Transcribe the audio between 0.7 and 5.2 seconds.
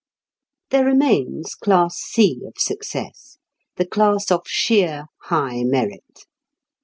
There remains class C of success the class of sheer